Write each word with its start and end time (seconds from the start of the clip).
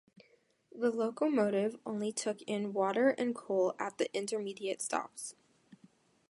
The 0.71 0.89
locomotive 0.89 1.77
only 1.85 2.11
took 2.11 2.41
in 2.47 2.73
water 2.73 3.09
and 3.09 3.35
coal 3.35 3.75
at 3.77 3.99
the 3.99 4.11
intermediate 4.17 4.81
stops. 4.81 5.35